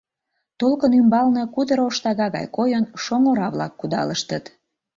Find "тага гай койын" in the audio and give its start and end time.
2.03-2.85